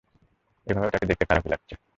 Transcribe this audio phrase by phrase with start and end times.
[0.67, 1.73] এভাবে ওটাকে দেখতে খারাপই লাগছে!